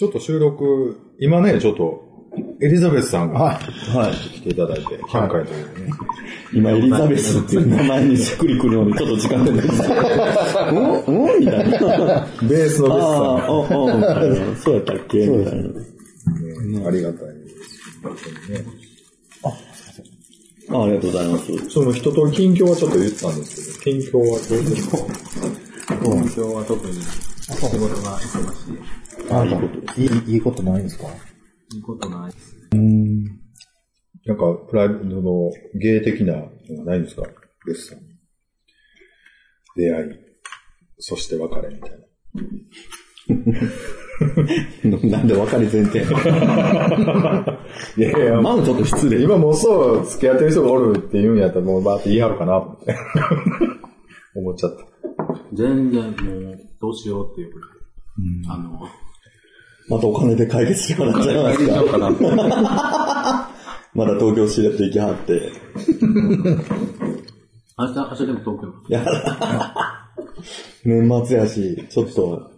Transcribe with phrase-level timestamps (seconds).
[0.00, 2.02] ちょっと収録、今ね、ちょっと、
[2.62, 3.56] エリザベスさんがはい。
[3.94, 4.14] はい。
[4.14, 5.92] 来ていただいて、100回というね。
[6.54, 9.84] 今、エリザベスっていう名前にしっくりくるのにちょっと時間で出てきた。
[10.70, 11.76] うんうんみたいな。
[11.78, 14.56] ベースのベスさんああ、おおみたいな。
[14.56, 15.26] そうやったっけ？
[15.26, 15.60] みたいな。
[15.60, 17.28] ね、ありがたい
[20.70, 21.68] あありがとうございます。
[21.68, 24.96] その一通り近況はちょっと言ったんですけど、近況はどうですか？
[26.00, 26.94] 今日は特に
[27.56, 29.28] 仕事が忙しい。
[29.30, 29.56] なんか、
[29.96, 31.04] いい、いいことないんですか？
[31.74, 32.54] いいことないです。
[32.72, 33.24] うん。
[34.26, 35.50] なんか、プライベートの
[35.80, 36.50] 芸的なの
[36.84, 37.22] がないんですか？
[37.66, 37.98] ベスさん。
[39.76, 40.10] 出会い、
[40.98, 41.96] そして別れみたいな。
[45.08, 46.00] なんで別れ前提？
[47.96, 49.22] いやいや、まずちょっと失礼。
[49.22, 52.56] 今もうそう付き合ってる人がおるって言うんやったらもうバーって言い張るかな。
[54.34, 55.19] 思っちゃった。
[55.52, 57.52] 全然もう、どうしようっていう。
[58.48, 58.88] あの、
[59.88, 63.50] またお金で解決してもらっちゃいますか。
[63.92, 65.52] まだ東京シレット行きはって。
[67.78, 68.68] 明日、明日でも東京。
[68.88, 69.04] いや
[70.84, 72.50] 年末やし、ちょっと。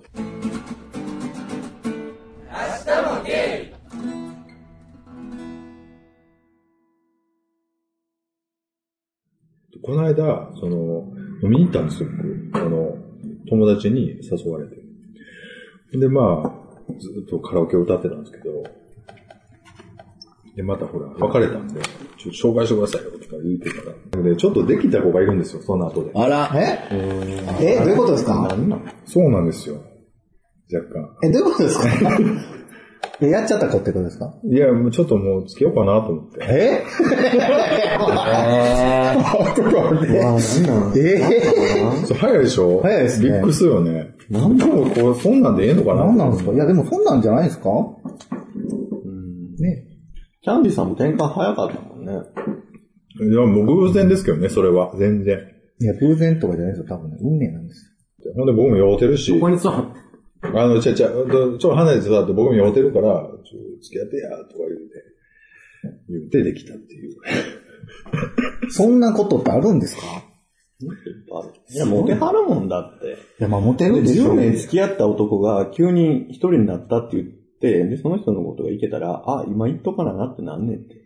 [9.82, 11.08] この間、その、
[11.42, 12.08] 飲みに行ったんですよ、
[12.52, 12.64] 僕。
[12.64, 12.96] あの、
[13.48, 14.76] 友達に誘われて。
[15.98, 18.62] で、まあ、ずっとカラオケを歌ってたんですけど、
[20.54, 21.80] で、またほら、別れたんで、
[22.18, 24.22] ちょっと紹介してくださいよ、とか言ってたら。
[24.22, 26.10] で、ちょっとできた子がいるんですよ、その後で。
[26.14, 26.50] あら。
[26.54, 26.88] え？
[27.60, 28.56] え、どういうことですか？
[29.06, 29.76] そうなんですよ。
[30.72, 31.16] 若干。
[31.24, 31.88] え、どういうことですか？
[33.20, 34.34] えやっちゃった子ってことですか？
[34.44, 36.38] いや、もうちょっともう付き合おうかなと思って。
[36.42, 36.82] え？
[40.96, 41.40] え？
[42.06, 42.80] そう早いでしょ？
[42.82, 44.14] 早いですねびっくりするよね。
[44.30, 46.06] なんでもこう、そんなんでええのかな？
[46.06, 46.52] 何なんですか？
[46.52, 47.68] いや、でもそんなんじゃないですか？
[49.58, 49.84] ね。
[50.42, 52.12] キャンディさんも転換早かったもんね。
[52.12, 54.92] いや、もう偶然ですけどね、それは。
[54.98, 55.38] 全然。
[55.80, 56.96] いや、偶然とかじゃないですよ。
[56.96, 57.94] 多分ね、運命なんです
[58.34, 60.00] ほんで僕も酔うてるしこ、こに座って。
[60.42, 63.08] あの、ちゃちゃ、ちょっと離れて座って僕も酔うてるから、
[63.44, 67.12] ちょ付き合ってや、とか言うて、言うてできたっていう。
[67.12, 67.20] よ。
[68.70, 70.02] そんなことってあるんですか？
[71.72, 73.06] いや、モテはるもんだって。
[73.06, 77.28] いや、まあ、モテるでしょ10年付き合った男が急に一人になったって言っ
[77.60, 81.01] て、で、その人のことがいけたら、あ、今言っとかななってなんねんって。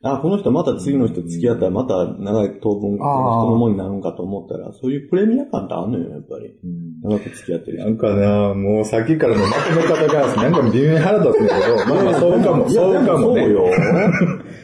[0.00, 6.54] あ、この人また次の人付き合ったらまた長い当分、この人のもんになるんかと思ったら、そういうプレミア感ってあんのよ、やっぱり。
[7.02, 13.42] 長く付き合ってる人なんかな、もうさっきからのまとめ方が、 なんか微妙に腹立つんだけど、まあまあそうかも、そうかもね。
[13.42, 13.66] そうよ。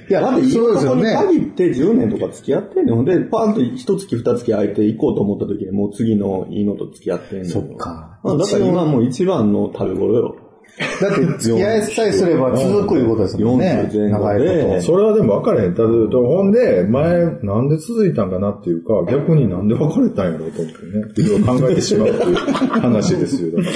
[0.09, 1.17] いや、だって、そうですよにね。
[1.17, 2.95] 限って10年とか付き合ってんねん。
[2.95, 7.51] ほんで、パンと一月二月空いて行こうと思った時に、もう次のいいのと付き合ってんのよ。
[7.51, 10.37] そっかまあだから今もう一番の食べ頃よ。
[10.77, 13.89] だって、付き合いさえすれば続くいうことですもんね。
[13.93, 14.81] 40前後で。
[14.81, 15.75] それはでも分かれへん。
[15.75, 21.05] ただほんで、前、なんで続いたんかなっていうか、逆になんで別れたんやろうと思ってね。
[21.17, 23.57] いろいろ考えてしまうっていう話ですよ。
[23.57, 23.75] だから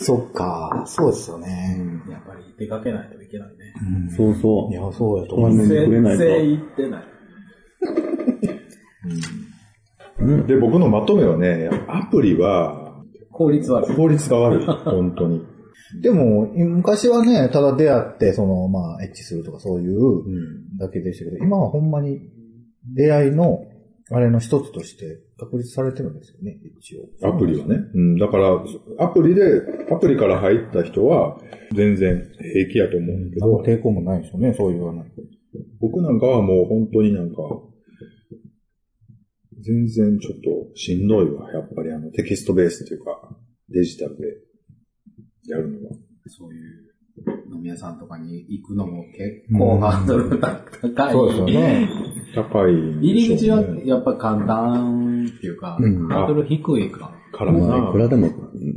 [0.00, 1.78] そっか、そうですよね。
[2.10, 3.54] やっぱり出かけないといけないね。
[4.16, 4.74] そうそうい。
[4.74, 5.50] や、そうやと思う。
[5.50, 6.24] 止まんねんでくれないと。
[6.24, 7.04] 全然行ってない。
[10.46, 12.92] で、僕のまとめはね、アプリは
[13.30, 13.96] 効率悪い。
[13.96, 14.66] 効率が悪い。
[14.66, 15.46] 本当に。
[16.00, 22.20] でも、昔はね、ただ出会って、その、まあ、エッチするとかそういうだけでしたけど、今はほんまに
[22.94, 23.64] 出会いの、
[24.10, 27.28] あれの一つとして確立されてるんですよね、一応。
[27.28, 27.76] アプリはね。
[27.94, 28.62] うん、だから、
[28.98, 29.42] アプリで、
[29.90, 31.40] アプリから入った人は、
[31.74, 35.04] 全然平気やと思うんだけど、抵抗もないですよね、そういうの。
[35.80, 37.36] 僕なんかはもう本当になんか、
[39.60, 41.52] 全然ちょっとしんどいわ。
[41.52, 43.36] やっぱりあのテキストベースっていうか、
[43.68, 44.24] デジタルで
[45.48, 45.96] やるのは。
[46.26, 46.88] そういう
[47.52, 51.12] 飲み屋さんとかに行くのも結構ハードルが高い。
[51.12, 51.88] そうですよね。
[52.34, 57.14] 高いんで入り口はやっぱ簡単っていうか、うんハードル低いか。
[57.32, 57.98] からまあ、いなく。
[57.98, 58.28] らでも、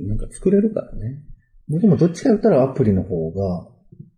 [0.08, 1.24] なんか作れるからね。
[1.70, 3.68] 僕もどっちか言ったらアプリの方が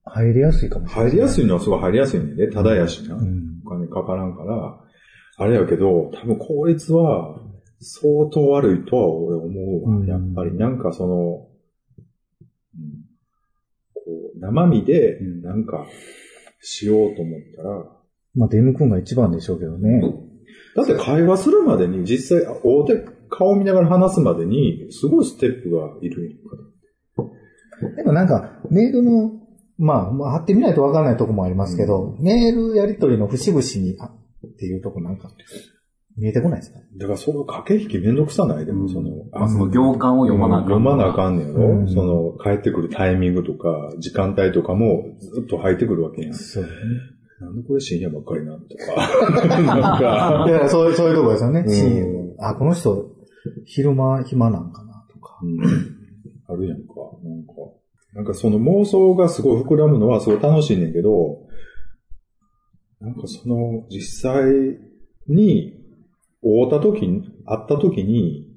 [0.06, 1.12] 入りやすいかもしれない。
[1.12, 2.52] 入りやすいのはすごい入りやすいんでね。
[2.52, 3.16] ただやしな。
[3.16, 3.62] うん。
[3.66, 4.80] お金かからんから、
[5.38, 7.40] あれやけど、多分効率は
[7.80, 9.98] 相当悪いとは俺思うわ。
[9.98, 11.48] うんやっぱりなんかその、
[14.44, 15.86] 生身でなんか
[16.62, 17.86] しようと思ったら、
[18.36, 20.02] まあ、デム君が一番でしょうけどね。
[20.76, 26.40] だって会話するまでに実際、大手顔見ながら話すまでに、すごいステップがいる。
[27.96, 29.32] でもなんか、メールの、
[29.78, 35.30] まあ、まあ、貼ってみないとわからないとこもありますけど、メールやり取りの節々に、あっていうとこなんか、
[36.18, 36.80] 見えてこないですか？
[36.98, 38.66] だからその駆け引きめんどくさない？
[38.66, 40.68] でも、その、まあその行間を読まなあかん。
[40.70, 46.34] 読まなあかんねやろ、うんその、帰ってくるタイミングとか、時間帯とかもずっと入ってくるわけやん。
[46.34, 46.66] そう。
[47.42, 48.96] なんでこれ深夜ばっかりなんとか。
[49.64, 51.62] なんか、いや、そういう、そういうとこですよね。
[51.62, 53.10] うんシーンあ、この人、
[53.66, 55.40] 昼間暇なんかなとか。
[55.44, 55.60] うん
[56.46, 56.94] あるやんか。
[57.24, 57.54] なんか、
[58.14, 61.40] なんかその妄想がすごい膨らむのはすごい楽しいねんけど、
[63.00, 64.44] なんかその実際
[65.28, 65.74] に
[66.44, 68.50] 会った時に、会った時に、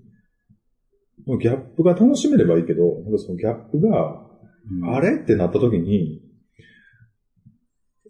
[1.26, 4.26] ギャップが楽しめればいいけど、なんかそのギャップが、
[4.92, 6.22] あれってなった時に、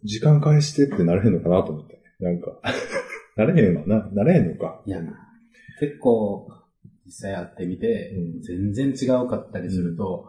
[0.05, 2.01] 時間返してってなれへんのかなと思って。
[2.21, 2.61] なんか、
[3.37, 4.09] なれへんわな。
[4.13, 4.83] なれへんのか。
[4.87, 5.01] いや、
[5.81, 6.49] 結構、
[7.05, 10.27] 実際やってみて、うん全然違うかったりすると、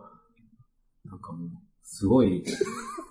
[1.06, 1.50] なんかもう、
[1.84, 2.44] すごい、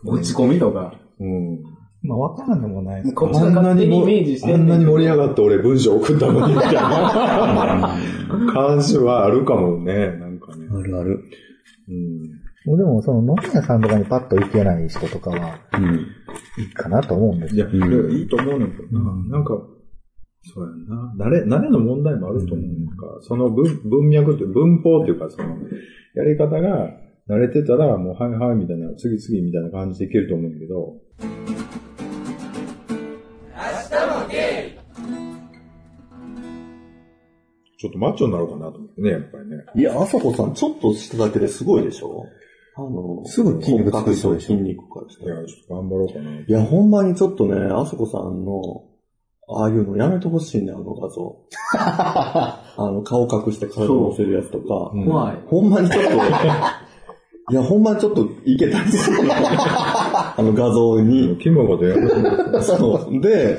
[0.05, 1.76] 落ち込みとか、うん。
[2.07, 7.95] まあ、わからんでもないですこっちが勝手にイメージしてあんなに盛り上ががって俺文章送ったのに、みたいな
[8.53, 10.67] 感じはあるかもね、なんかね。
[10.73, 11.25] あるある。
[11.89, 12.47] うん。
[12.67, 15.95] もうでも、その、飲み屋さんとかにパッと行けない人とかは、うん。
[16.63, 17.71] いいかなと思うんですいや、よ。
[17.73, 19.11] うんいいと思うねんけどな。
[19.11, 19.55] うんなんか、
[20.43, 20.87] そうやん
[21.19, 21.27] な。
[21.27, 22.67] 慣れ、慣れの問題もあると思う。
[22.67, 25.49] なんか、その文、文脈って、文法っていうか、その、
[26.15, 26.91] やり方が
[27.29, 30.95] 慣れてたら、もう、はいはい、みたいな、次々みたいな感じでいけると思うんだけど、
[37.79, 39.65] ちょっとマッチョになろうかなと思ってね、やっぱりね。
[39.75, 42.25] いや、あさこさん、ちょっとしただけですごいでしょ？
[42.79, 45.45] あの、すぐ筋肉つく筋肉からしたいや、ら。
[45.47, 46.31] ちょっと頑張ろうかな。
[46.41, 48.85] いや、ほんまにちょっとね、あさこさんの、
[49.49, 51.37] ああいうのやめてほしいね、あの画像。
[51.73, 54.91] あの、顔隠して体乗せるやつとか。
[54.93, 55.37] うん怖い。
[55.47, 56.11] ほんまにちょっと、
[57.53, 59.19] いや、ほんまにちょっといけたりする。
[59.33, 61.37] あの画像に。
[61.39, 63.21] キモがでやるそう。
[63.21, 63.59] で、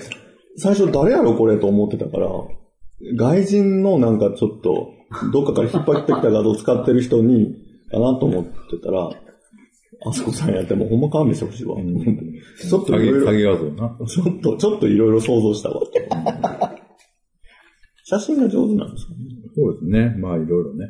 [0.57, 2.27] 最初誰やろこれと思ってたから、
[3.15, 4.93] 外人のなんかちょっと、
[5.31, 7.55] どっかから引っ張ってきた画像使ってる人に、
[7.89, 8.51] かなと思って
[8.83, 9.09] たら、
[10.05, 11.77] あそこさんやってもうほんま勘弁してほしいわ。
[11.77, 13.97] ちょっといろいろ詐欺画像な。
[14.07, 15.81] ちょっと、ちょっといろいろ想像したわ。
[18.03, 19.17] 写真が上手なんですかね。
[19.55, 20.15] そうですね。
[20.19, 20.87] まあ、いろいろね。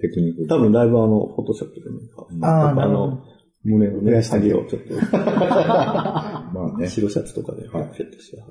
[0.00, 0.46] テクニック。
[0.48, 1.98] 多分だいぶあの、フォトショップでね、
[2.42, 3.22] あーやっぱあの、
[3.64, 6.88] 胸のね、下げをちょっと、 まあね。
[6.88, 8.42] 白シャツとかで、はい、セットして。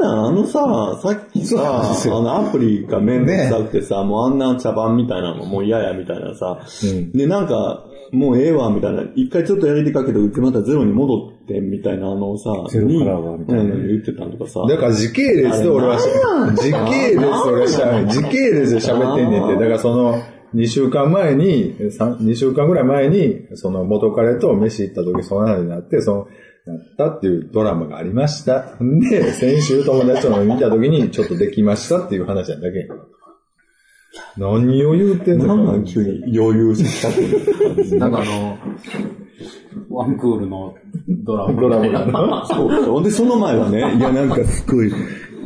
[0.00, 7.12] あのさ、さっきさ、あのアプリがめんどくさくてさ、もうあんな茶番みたいなのもう嫌やみたいなさ、うん。
[7.12, 9.04] で、なんか、もうええわ、みたいな。
[9.14, 14.60] 一回ちょっとやりてかけて、うちまたゼロに戻って、みたいなあのさ、ゼロからはみたいなうん言ってたんとかさ。
[14.68, 16.08] だから時系列で俺はし、
[16.56, 19.54] 時系列で俺はしゃべ時系列で喋ってんねんって。
[19.54, 20.22] だからその、
[20.54, 26.28] 2週間前に、2週間ぐらい前に、その元彼と飯行った時その話になって、その、
[26.66, 28.76] なったっていうドラマがありました。
[28.82, 32.94] んで、先週友達と見た時にちょっとできましたっていう話なんだけど。
[34.36, 37.96] 何を言うてんのなんなん急に余裕したくなる感じ。
[37.96, 38.58] なんかあの、
[39.88, 40.74] ワンクールの
[41.24, 41.60] ドラマ。
[41.60, 42.46] ドラマ。
[42.46, 43.04] そうそう。
[43.04, 44.92] で、その前はね、いや、なんかすごい、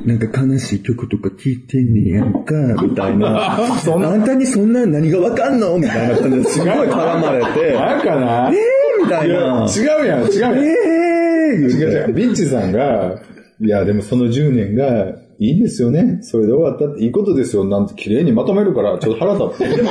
[0.06, 3.56] なんか悲しい曲とか聴いてんねやんか、みたいな。
[3.56, 9.66] あんたにそんな何がわかんのみたいな感じですごい絡まれて、なんかなえーみたいな。
[9.66, 10.58] 違うやん、違うやん。
[10.58, 11.03] えー
[11.54, 12.12] 違う違う。
[12.12, 13.20] ビッチさんが、
[13.60, 16.18] いや、でもその10年がいいんですよね。
[16.22, 17.64] それで終わったっていいことですよ。
[17.64, 19.76] なんて綺麗にまとめるから、ちょっと腹立って。
[19.76, 19.90] でも、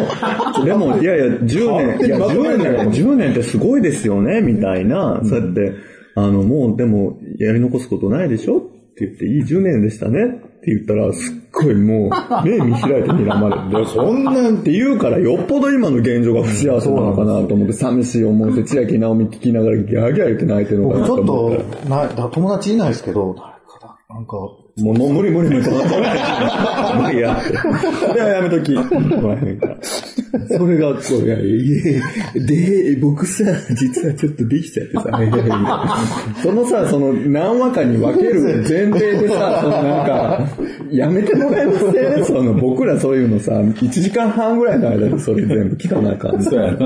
[0.66, 5.22] でも、いやいや、10年、いや、10年、10年ってすごいですよね、みたいな。
[5.24, 5.74] そうやって、
[6.16, 10.30] あの、もう、でも、やり残すことないでしょって言って、いい10年でしたねっ
[10.62, 12.10] て言ったら、すっごいもう、
[12.46, 21.76] 目見開いて睨まれて、そんなんって言うから、よっぽど今の現状が不幸せなのかなと思って、寂しい思いして、千秋直美聞きながら、ギャーギャー言って泣いてるのかな僕ちょっと思って。
[21.84, 24.38] と、な、だ友達いないですけど、誰かだ、なんか、
[24.76, 25.70] もう、もう無理無理無理。
[25.70, 25.78] も
[27.08, 27.54] ういいやって。
[27.54, 28.74] いや、やめとき。
[28.74, 29.78] もらえへんか。
[30.48, 32.02] それが、そう、いや、いや
[32.36, 33.44] で、僕さ、
[33.76, 35.98] 実はちょっとできちゃってさ、いやいやいや
[36.42, 40.50] そのさ、その何話かに分ける前提でさ、そのなんか、
[40.92, 46.44] やめてもらえませんその僕らそういうのさ、1時間半ぐらいの間でそれ全部聞かなあかん。
[46.44, 46.78] そうやな。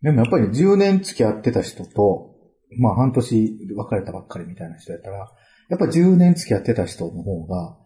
[0.00, 2.31] でもやっぱり10年付き合ってた人と、
[2.78, 5.30] まあ半年別れたばっかりみたいな人やったら、
[5.68, 7.76] やっぱ10年付き合ってた人の方が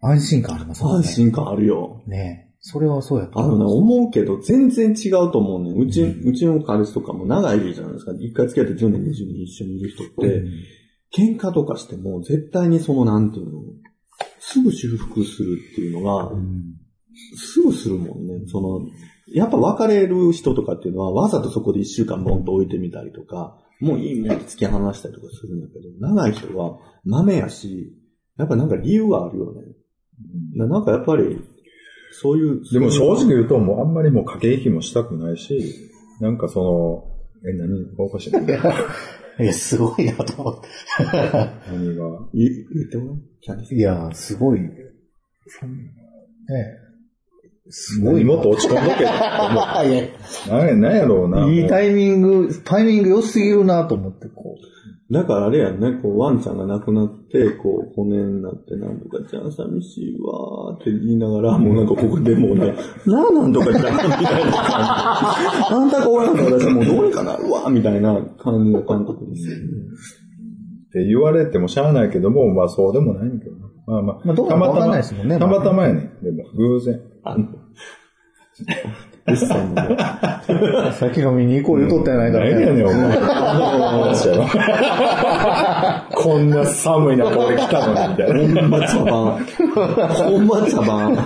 [0.00, 0.90] 安心感ありますね。
[0.90, 2.02] 安心感あるよ。
[2.06, 5.70] ねえそれはそうやとあのね、思うけど、全然違うと思うね。
[5.70, 8.12] うち、うちの彼氏とかも長いじゃないですか。
[8.18, 10.42] 一回付き合って10年、20年一緒にいる人って、
[11.16, 13.62] 喧嘩とかしても、絶対にその、なんていうの、
[14.40, 16.32] すぐ修復するっていうのが、
[17.36, 18.46] すぐするもんね。
[18.48, 18.80] その、
[19.32, 27.92] やっぱ別れる人とかっていうのは、わざとそこで一週間ボンと置いてみたりとか、もういいもんって突き放したりとかするんだけど、長い人は豆やし、
[28.38, 29.62] やっぱなんか理由があるよね。
[30.54, 31.38] ななんかやっぱり、
[32.12, 32.62] そういう。
[32.72, 35.90] でも正直言うと、もうあんまりもう駆け引きもしたくないし、
[36.20, 36.62] なんかそ
[37.44, 38.30] の、え、何がおかしい。
[39.42, 40.68] いや、すごいなと思って。
[42.32, 43.18] 言言っても
[43.70, 44.60] いや、すごい。
[44.62, 44.70] ね
[47.68, 48.14] すごい。
[48.14, 49.14] 何もっと落ち込んどけって思
[49.50, 49.64] う。
[50.50, 51.48] なんやなんやろうな。
[51.50, 54.56] いいタイミング、タイミング良すぎるなと思って、こ
[55.10, 62.74] だからあれやんね、こう、ワンちゃんが亡くなって、こう、骨になって、なんとかちゃん寂しいわーって言いながら、もうなんかここでもうね、
[63.06, 64.56] なあなんとかちゃんみたいな感じ。
[65.74, 69.56] あんたがおらんから私はもうどうにかなるわみたいな感じの監督ですよ。
[69.56, 69.60] っ
[70.92, 73.66] て言われてもしゃあないけども、まあそうでもないんだけどな。
[73.86, 76.24] まあまあ、まあどうかわかんないですもんねたまたまやねん。
[76.24, 77.00] でも、偶然。
[77.26, 77.48] あの、
[79.26, 79.96] 物産のね、
[80.92, 83.18] 先飲みに行こう言うとったやないか何やねん、お前。
[86.14, 88.38] こんな寒い中俺来たのに、みたいな。
[88.38, 89.44] ほんま茶番。
[90.14, 91.16] ほんま茶番。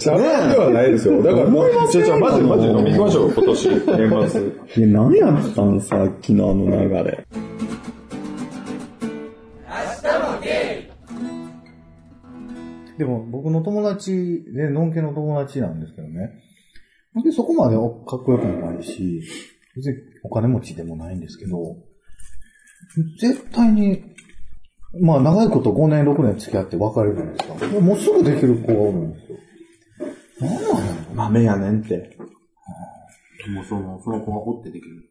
[0.00, 1.22] 茶番ではないですよ。
[1.22, 1.46] だから、
[1.88, 4.42] ちょ、ちょ、マジでマジで飲み行きましょう、今年、年末。
[4.42, 7.26] いや、何やったんさっきのあの流れ。
[13.00, 16.34] でも僕の友達で、のんけの友達なんですけどね。
[17.14, 17.82] 別にそこまでか
[18.16, 19.22] っこよくもないし、
[19.74, 21.78] 別にお金持ちでもないんですけど、
[23.18, 24.04] 絶対に、
[25.00, 27.80] まあ長いこと5年6年付き合って別れるんですよ。
[27.80, 29.38] もうすぐできる子がおるんですよ。
[30.42, 30.68] なんなんや
[31.08, 32.18] ろ豆やねんって。
[33.48, 35.08] もうその、その子がおってできる。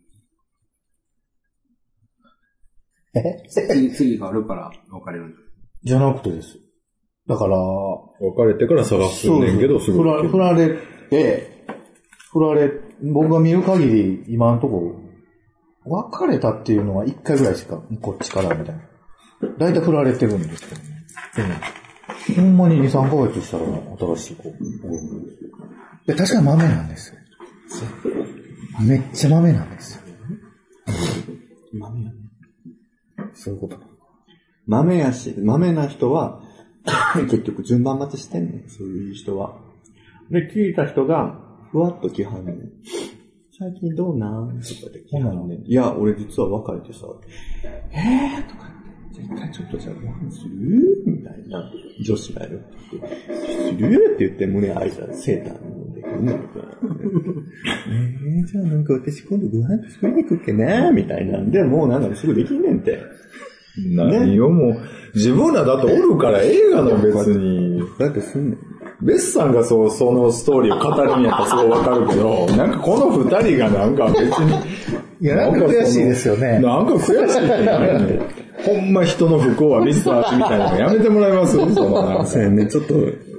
[3.15, 3.49] え？
[3.49, 5.33] 次、次があるから別れるん。
[5.81, 6.59] じゃなくてです。
[7.29, 10.79] だから、別れてから探すねんけど、すぐ振ら振られ
[11.11, 11.63] て、
[12.31, 12.71] 振られ、
[13.03, 14.95] 僕が見る限り、今のとこ
[15.85, 18.81] ろ、別れたっていうのは1回ぐらいしか、こっちからみたいな。
[19.59, 20.81] だいたい振られてるんですけど
[21.47, 21.61] ね。
[22.35, 23.63] でも、ほんまに2、3ヶ月したら
[24.15, 24.43] 新しい子。
[26.07, 27.19] で確かに豆なんですよ。
[28.81, 30.01] めっちゃ豆なんですよ。
[31.73, 32.15] 豆やね
[33.35, 33.77] そういうこと。
[34.65, 36.41] 豆やし、豆な人は、
[37.29, 39.57] 結局順番待ちしてんねん、そういう人は。
[40.31, 41.39] で、聞いた人が、
[41.71, 42.71] ふわっと来はんねん。
[43.57, 44.59] 最近どうなん？
[44.61, 45.61] とかで来はんねん。
[45.65, 47.05] いや、俺実は別れてさ、
[47.91, 48.49] えー？
[48.49, 48.69] とか
[49.13, 51.03] 言って、絶対ちょっとじゃあご飯する？
[51.05, 51.69] みたいな。
[52.05, 52.65] 女子がいるって。
[52.91, 53.15] 言って、
[53.75, 54.13] する？
[54.15, 56.31] って言って胸開いたらセーター飲んでくるね。
[56.31, 56.35] ん。
[57.91, 62.97] えー、じゃあなんか私今度ご飯作りに行くっけなみたいなんで、もうなんかすぐできんねんって。
[63.87, 64.77] 何をもう、
[65.15, 68.59] 自分らだっておるから映画の別に、だってすんねん。
[69.01, 73.23] ベスさんがそう、そのストーリーを語るんやったらすごいわかるけど、なんかこの二
[73.55, 74.59] 人がなんか別に、
[75.21, 76.59] いや、なんか悔しいですよね。
[76.59, 78.21] なんか悔しいって何やねん。
[78.65, 81.53] ほんま人の不幸はミスターみたいなのやめてもらいます？
[81.53, 82.93] そのなんかそうやね、ちょっと、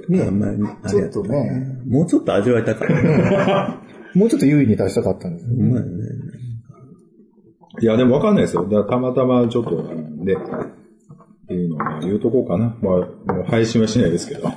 [0.09, 3.77] ね、あんまり、あちょっとね、もうちょっと味わいたかったね。
[4.15, 5.51] もうちょっと優位に立したかったんですよ。
[5.57, 6.00] うまいね。
[7.81, 8.67] いや、でもわかんないですよ。
[8.67, 10.37] だたまたまちょっとなんで、っ
[11.47, 12.75] ていうのをまあ言うとこうかな。
[12.81, 14.51] まあ、もう配信はしないですけど。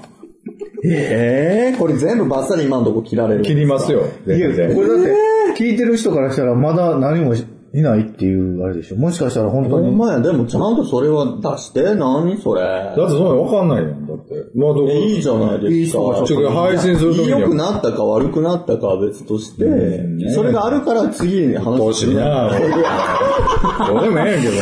[0.86, 3.42] ええこれ全部バッサリ今のとこ切られる。
[3.42, 4.02] 切りますよ。
[4.26, 4.74] いや、全然。
[4.74, 5.14] これだって、
[5.56, 7.34] 聞いてる人からしたらまだ何も
[7.74, 8.96] いないっていうあれでしょ。
[8.96, 9.88] もしかしたら本当に。
[9.88, 11.96] ほんまや、でもちゃんとそれは出して。
[11.96, 12.62] 何それ。
[12.62, 14.06] だってそんなのわかんないやん。
[14.06, 14.34] だって。
[14.54, 16.24] まあ、どこいいじゃないですか。
[16.24, 24.54] ちょ配信するときには良くなったか悪くなったかは別として、ねそれがあるから次に話欲しいなどうでもええやんけど。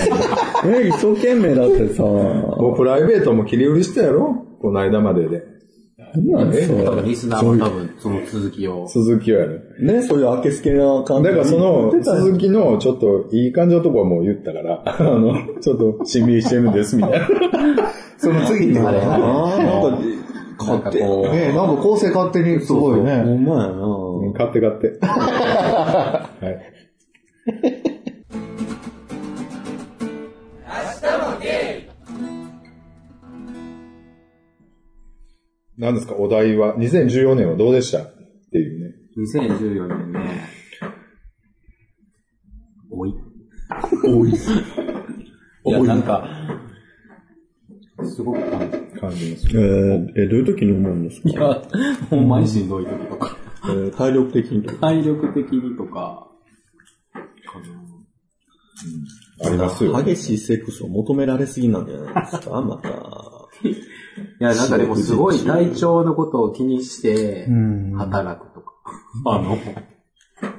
[0.72, 5.51] え、一生懸命だってさ、もうプライベートも切り売りしたやろこの間までで。
[6.14, 8.86] なんえ多分リスナーは多分その続きを。
[8.86, 9.76] 続きをやる。
[9.80, 11.28] ね、そういうあけすけな感じ。
[11.28, 17.26] だからその続きのちょっといい感じのとこはもう言ったから、 あの、ちょっとしんみりしてるんですみたいな。
[18.18, 19.00] その次ってことあね。
[19.02, 19.08] あ、
[19.58, 19.98] なんか、
[20.58, 23.22] 勝手かこう、ねえなんか構成勝手にすごいほね。
[23.22, 24.98] んまやな買って買って。
[25.02, 28.01] はい。
[35.78, 36.14] 何ですか？
[36.14, 38.02] お題は、2014年はどうでした？
[38.02, 38.12] っ
[38.52, 38.94] ていうね。
[39.16, 40.40] 2014年ね、
[42.90, 43.14] 多い。
[44.04, 44.30] 多い。
[45.64, 46.28] いや、なんか、
[48.04, 49.46] すごく感じ感じます。
[49.56, 51.28] えー、え、どういう時に思うんですか？
[51.30, 51.62] いや、
[52.10, 54.80] ほんまにしんどい時とか、えー体力的にとか。
[54.80, 56.28] 体力的にとか、
[59.44, 60.02] ありますよ。
[60.02, 62.60] 激しいセックスを求められすぎなんじゃないですか？
[62.62, 63.41] また。
[64.42, 68.72] いや、なんかでもすごい体調のことを気にしてうん、働くとか。
[69.26, 69.56] あの、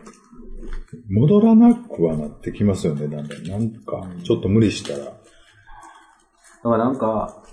[1.11, 3.43] 戻らなくはなってきますよね、だんだん。
[3.43, 5.03] なんか、ちょっと無理したら。
[5.03, 5.17] だか
[6.63, 7.43] らなんか、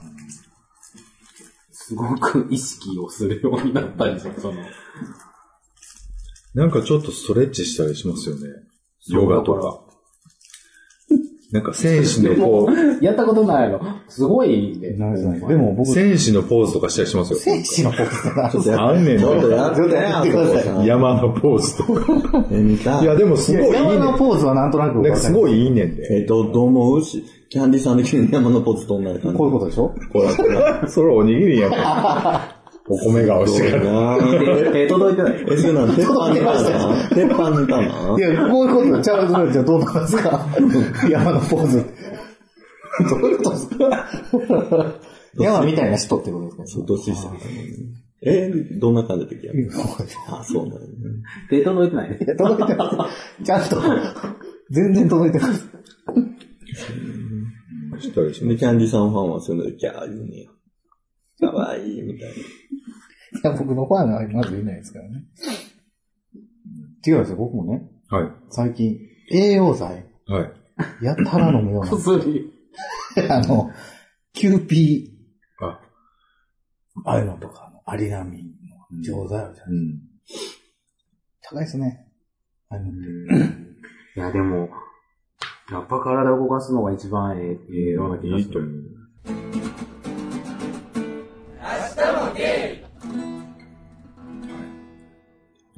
[1.73, 4.61] すごく意識をするようになったりする、その。
[6.55, 8.43] なんかちょっとストレッチしたりしますよね。
[9.09, 9.80] ヨガとか。
[11.53, 13.81] なんか戦士のポーやったことないの。
[14.09, 14.95] すごいで
[15.57, 17.39] も僕、戦士のポーズとかしたりしますよ。
[17.41, 19.57] 戦士のポーズがちょっとあんねんちょっとな。
[19.57, 20.87] やってやってください。
[20.87, 23.03] 山のポーズとか。
[23.03, 25.03] いや、でもすごいいいね山のポーズはなんとなくん。
[25.03, 25.61] なんかすごい。
[25.61, 26.21] いいいねんで。
[26.21, 27.03] えっと、どう思う？
[27.03, 29.39] し、キャンディーさん的に山のポーズと同じ感じ。
[29.39, 29.93] こういうことでしょ？
[30.13, 30.49] こうやって
[30.83, 30.89] な。
[30.89, 32.60] それおにぎりやんか。
[32.89, 34.19] お米が美味しいから。
[34.19, 35.45] 手手届いてない。
[35.49, 36.45] え、それなん、鉄板にいた
[36.89, 37.87] な鉄板にいたない。
[38.21, 40.47] や、こういうことで、ちゃうそれじゃどうなんですか？
[41.09, 41.85] 山のポーズ。
[43.09, 44.09] どういうことですか？
[45.39, 46.67] 山みたいな人ってことですか？
[46.67, 47.31] そう、どっちでした
[48.23, 49.53] え、どんな感じで時や？
[49.53, 49.71] る
[50.29, 50.81] あ、そうなんだ。
[50.87, 50.87] ね。
[51.49, 52.19] 手届いてない。
[52.37, 53.45] 届いてます。
[53.45, 53.81] ちゃんと、
[54.71, 55.67] 全然届いてます。
[58.01, 60.51] したりしまで、キャンディーさんファンはそういうので、キャー言うねや。
[61.41, 62.35] かわいい、みたいな。
[62.35, 62.39] い
[63.45, 65.25] や、僕のファンがまずいないですからね。
[67.07, 68.15] 違うんですよ、僕もね、す。
[68.15, 68.31] はい。
[68.51, 68.99] 最近、
[69.31, 71.05] 栄養剤、はい。
[71.05, 71.91] やたら飲むような。
[71.91, 72.53] 薬。
[73.31, 73.71] あの、
[74.33, 75.81] キューピー、あ、
[77.05, 78.45] ああいうのとか、アリナミン
[78.97, 80.01] の錠剤あるじゃないうん。
[81.43, 82.07] 高いですね。
[82.69, 83.61] ああいうのって。
[84.17, 84.69] いや、でも、
[85.71, 88.49] やっぱ体を動かすのが一番ええええような気がする。
[88.49, 89.70] いいと思う。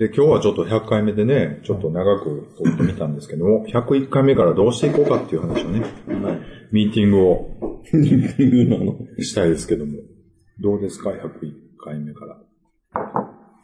[0.03, 5.85] で、今日はちょっと100回目でね、ちょっと長く撮ってみたんですけども、101回目からどうしていこうかっていう話をね、
[6.73, 8.97] ミーティングを 今の？
[9.23, 9.93] したいですけども、
[10.59, 11.19] どうですか ?101
[11.79, 12.37] 回目から。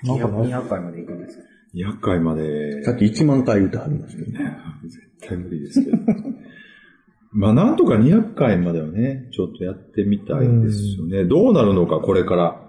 [0.05, 1.45] なんかね、200回まで行くんですよ。
[1.75, 4.57] 200回まで、さっき1万回言うてはりましたけどね。
[4.85, 5.97] 絶対無理ですけど。
[7.35, 11.25] まあ、なんとか200回まではね、ちょっとやってみたいですよね。
[11.25, 12.63] どうなるのか、これから。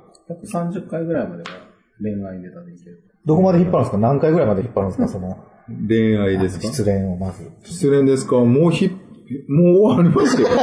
[0.44, 1.50] 130回ぐらいまでは
[2.02, 3.09] 恋愛ネタでいける。
[3.26, 3.98] どこまで引っ張るんですか？
[3.98, 5.08] 何回ぐらいまで引っ張るんですか？
[5.08, 5.38] その、
[5.88, 6.64] 恋愛ですか？
[6.68, 7.50] 失恋をまず。
[7.64, 8.38] 失恋ですか？
[8.38, 8.98] もうひ、もう
[9.82, 10.48] 終わりますよ。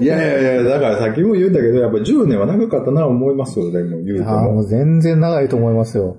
[0.00, 4.60] いやいやいや、だからさっきも言うんだけど、やっぱ10年は長かったな思いますよ、でも言うてああ、もも。
[4.62, 6.16] う全然長いと思いますよ。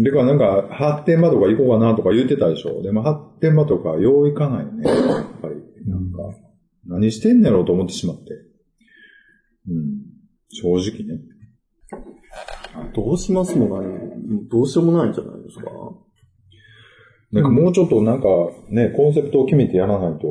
[0.00, 2.82] でからなんか、発展場とか行こうかなとか言ってたでしょ。
[2.82, 5.54] でも発展場とかよう行かないよね、やっぱり。
[5.90, 6.18] なんか、
[6.86, 8.22] 何してんねやろうと思ってしまって。
[9.68, 10.02] うん。
[10.50, 11.20] 正直ね。
[12.94, 13.88] どうしますもない、
[14.50, 15.70] どうしようもないんじゃないですか？
[17.32, 18.28] なんかもうちょっとなんか
[18.70, 20.26] ね、コンセプトを決めてやらないと、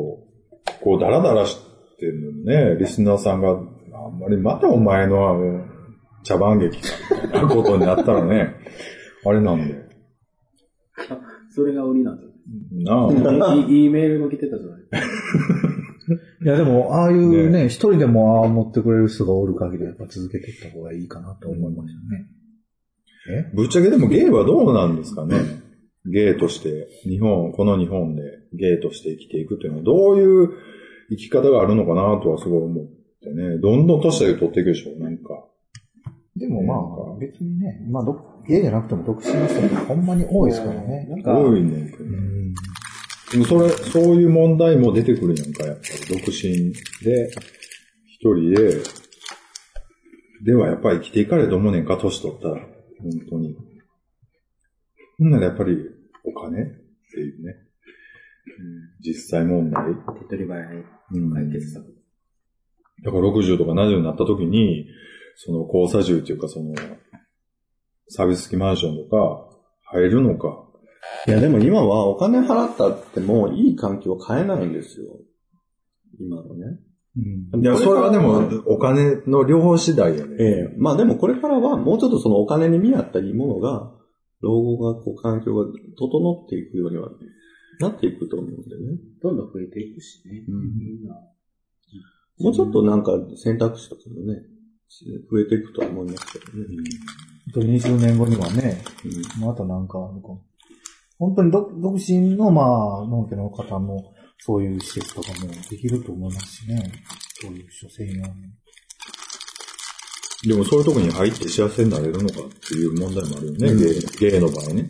[0.82, 1.58] こうダラダラし
[2.00, 5.66] てるね、リスナーさんが、あんまりまたお前のあの、
[6.24, 6.88] 茶番劇か、
[7.26, 8.56] みたいなことになったらね、
[9.26, 9.76] あれなんで。
[11.52, 12.26] それが売りなんです
[12.84, 13.12] よ。
[13.40, 13.56] なあ。
[13.56, 14.82] いいいいメールが来てたじゃない
[16.44, 22.28] いや、でも、ああいうね、一人でもああ持ってくれる人がおる限り、やっぱ続けていった方がいいかなと思いましたね。
[23.54, 25.36] ぶっちゃけでもゲイはどうなんですかね？
[26.06, 28.22] ゲイとして、日本、この日本で
[28.54, 30.50] ゲイとして生きていくっていうのはどういう
[31.10, 32.86] 生き方があるのかなとはすごい思っ
[33.22, 35.44] てね、どんどん年で取っていくでしょ、なんか。
[36.36, 38.16] でもまあ、別にね、まあ、ど
[38.48, 41.08] 家じゃなくても独身の人ってほんまに多いですからね。
[41.10, 41.94] なんか、多いね。
[42.00, 42.54] うん
[43.30, 46.18] でもそれ、そういう問題も出てくるやんか、やっぱり。
[46.18, 46.72] 独身
[47.04, 47.30] で、
[48.06, 48.82] 一人で、
[50.46, 52.62] ではやっぱり生きていかれると思うねんか、年取ったら。
[53.02, 53.56] 本当に。
[55.20, 55.78] ほんならやっぱり、
[56.24, 56.64] お金？
[56.64, 57.56] っていうね。
[59.00, 59.86] 実際問題？
[59.86, 61.86] 手っ取り早いうん解決策。
[63.04, 64.88] だから60とか70になった時に、
[65.36, 66.74] その交差住っていうかその、
[68.10, 69.50] サービス付きマンションとか、
[69.86, 70.66] 入るのか。
[71.28, 75.20] いや、でも今はお金払ったってもいい環境は変えないんですよ。
[76.20, 76.80] 今のね。
[77.54, 80.36] うんいや、それはでも、お金の量次第やね。
[80.40, 83.92] ええまあでもこれからはもうちょっとそのお金に見合ったいいものが、
[84.42, 85.66] 老後がこう環境が
[85.98, 87.10] 整っていくようには
[87.80, 89.00] なっていくと思うんでね。
[89.22, 90.44] どんどん増えていくしね。
[90.48, 91.16] うんみんな。
[92.40, 94.42] もうちょっとなんか選択肢とかもね、
[95.32, 96.66] 増えていくとは思いますけどね。
[97.50, 98.84] あと20年後にはね、
[99.40, 100.44] またなんかあるかも
[101.20, 106.91] 本当に独独身の、まあ、農家の方も、そういう施設とかもできると思いますしね。
[107.41, 108.23] そういう人専用に。
[110.47, 114.89] でもそういうとこに入って幸せになれるのかっていう問題もあるよね、うんの場合ね。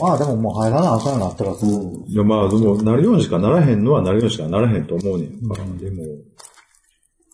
[0.00, 2.04] まあでももう入らなあかんようになったら、そう。
[2.06, 5.62] いやまあ、でも、なるようにしかならへんのはなるようにしかならへんと思うねんか。
[5.62, 6.04] うんでも、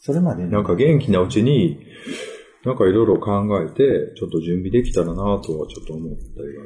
[0.00, 1.80] それまでになんか元気なうちに、
[2.64, 6.64] なんかいろいろ考えて、ちょっと準備できたらなとはちょっと思ったりは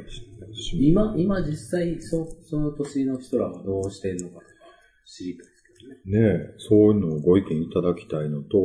[0.55, 4.47] し今、今実際そ、その年の人らはどうしてんのかとか
[5.07, 5.63] 知りたいです
[6.05, 8.59] けねそういうのをご意見いただきたいのと、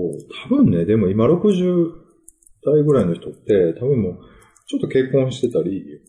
[0.50, 1.92] 多分ね、でも今60
[2.66, 4.20] 代ぐらいの人って、多分もう、
[4.68, 6.02] ちょっと結婚してたり、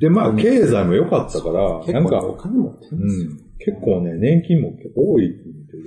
[0.00, 3.30] で、まあ、経済も良かったから、なんか、結構お金持ってるうんですよ。
[3.30, 5.34] ん、結構ね、年金も結構多い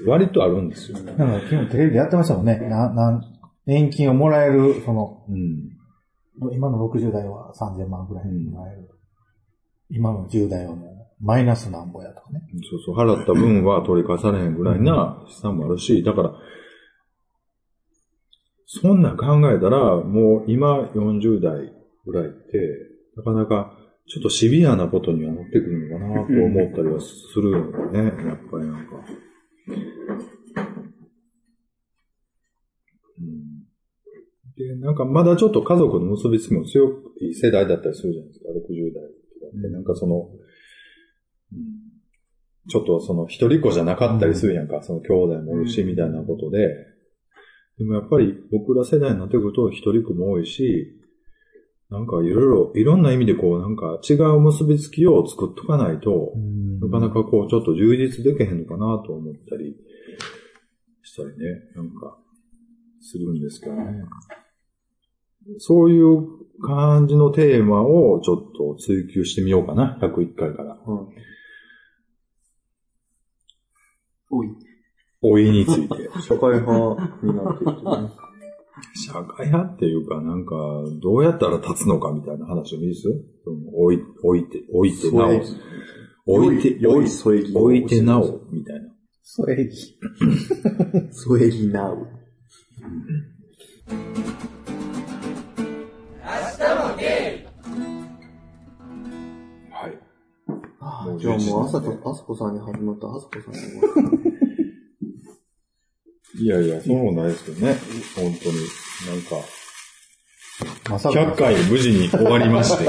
[0.06, 1.00] 割とあるんですよ。
[1.00, 2.58] なんか昨日テレビでやってましたもんね。
[2.58, 3.22] な、なん、
[3.66, 5.70] 年金をもらえる、その、うん。
[6.54, 8.90] 今の60代は3000万ぐらいもらえる。
[9.90, 12.42] 今の10代はもう、マイナスなんぼやとかね。
[12.70, 16.34] そうそう、払った分は取り返されへんぐらいな資産もあるし、だから、
[18.66, 21.72] そんなん考えたら、もう今40代
[22.06, 28.96] ぐらいって、なかなかちょっとシビアなことにはなってくるのかなと思ったりはするよね、やっぱりなんか。
[33.20, 33.54] うん
[34.58, 36.90] で、なんかまだちょっと家族の結びつきも強
[37.20, 39.68] い世代だったりするじゃないですか、60代とかって。
[39.70, 40.30] なんかその、
[41.52, 41.84] うん。
[42.70, 46.68] ちょっとその一人っ子じゃなかったりするやんか、その兄弟もいるし、みたいなことで。
[47.78, 51.00] でもやっぱり僕ら世代になってくると一人っ子も多いし、
[51.90, 56.34] なんかいろいろ、いろんな意味でこうなんか違う結びつきを作っとかないと、
[56.82, 59.76] なかなかこうちょっと充実できへんのかなと思ったり
[61.04, 62.18] したりね、なんか
[63.02, 63.84] するんですけどね。
[65.58, 70.78] そういう感じのテーマをちょっと追求してみようかな、101回から。
[74.30, 74.48] 多い。
[75.22, 76.10] 老いについて。
[76.22, 78.24] 社会派になってきてね。
[78.96, 80.56] 社会派っていうか、なんか、
[81.02, 83.04] どうやったら立つのかみたいな話もいいです？
[83.44, 85.42] その置い置いて、置いてなお。
[86.26, 88.90] 置いて、置い添え木置いてなお、みたいな。
[89.22, 89.70] それ、
[91.12, 92.08] 添え木なう。
[101.16, 104.24] あじゃあもう、あさこ、あさこさんに始まった、あさこさんに終わった。
[106.36, 107.76] いやいや、そうもないですけどね。
[108.16, 108.56] 本当に。
[109.08, 109.36] なんか、
[110.90, 111.20] まさか。
[111.20, 112.86] 100回無事に終わりまして、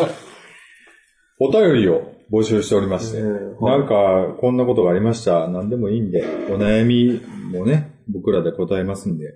[1.40, 5.46] お便りを募集しておりまして、ええなんか、こんなことがありました。
[5.48, 7.20] 何でもいいんで、お悩み
[7.52, 9.34] もね、僕らで答えますんで、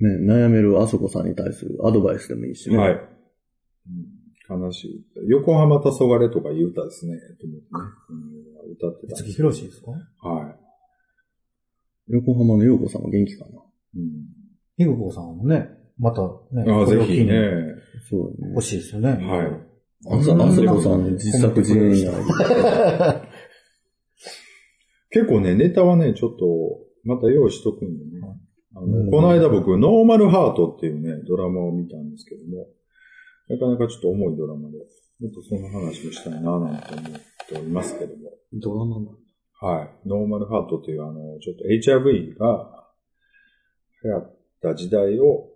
[0.00, 2.76] ね、悩めるあそこさんに対するアドバイスでもいいしね。
[2.76, 3.00] はい。
[4.48, 5.04] うん、悲しい。
[5.28, 7.16] 横浜黄昏とかいう歌ですね。
[7.40, 7.68] と思ってね
[8.10, 10.56] うん歌ってたん月です広しですかは
[12.08, 13.50] 横浜の陽子さんは元気かな？
[13.50, 13.54] い。
[13.96, 14.38] うん
[14.78, 17.34] ヒグコさんもね、またね、ああ、ぜひね。
[18.08, 18.62] そう欲。
[18.62, 19.10] しいですよね。
[19.10, 19.46] はい。
[20.06, 22.12] あさ、あさこさんの自作自演や。
[25.10, 26.46] 結構ね、ネタはね、ちょっと、
[27.02, 28.20] また用意しとくんでね。
[28.76, 32.68] あのうんこの間僕、ノーマルハートっていうね、ドラマを見たんですけども、
[33.48, 34.78] なかなかちょっと重いドラマで、
[35.20, 37.12] もっとその話もしたいななんて思っ
[37.48, 38.30] ておりますけども。
[38.52, 39.08] ドラマな
[39.60, 40.08] はい。
[40.08, 42.88] ノーマルハートっていうあの、ちょっと HIV が
[44.04, 45.48] 流行った時代を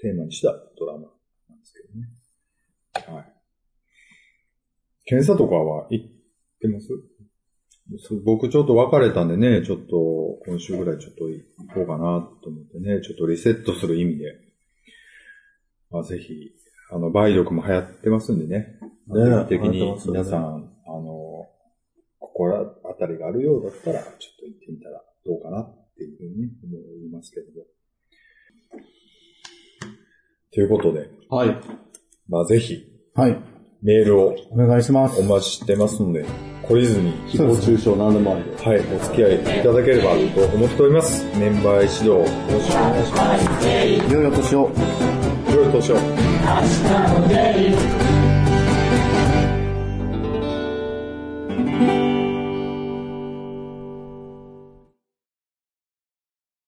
[0.00, 1.82] テーマにしたドラマなんですけ
[3.06, 3.16] どね。
[3.16, 3.32] はい。
[5.04, 6.06] 検査とかは行っ
[6.60, 6.88] てます？
[8.24, 14.24] 僕ちょっと別れたんでね、ちょっと今週ぐらいちょっと行こうかなと思ってね、ちょっとリセットする意味で、
[15.94, 16.50] まあ、ぜひ、
[16.90, 18.80] あの、梅毒も流行ってますんでね。
[19.06, 21.46] ね定期的に皆さん、あの、
[22.18, 27.66] 心当たりがあるようだったら、ちょっと行ってみたらどうかなっていうふうに思いますけれども。
[30.52, 31.60] ということで、はい。
[32.28, 33.38] まあぜひ、はい。
[33.82, 35.22] メールをお願いしますお。
[35.22, 36.24] 待ちしてますので、
[36.64, 38.56] 懲りずに、誹謗中傷何でもあるよ。
[38.56, 41.24] はい、お付き合いいただければと思っております。
[41.38, 43.68] メンバー一同、よろしくお願いします。
[43.68, 45.23] いよいよ年を。
[45.74, 45.96] 良いお年を。
[45.96, 47.34] 明日の出
[47.70, 48.23] る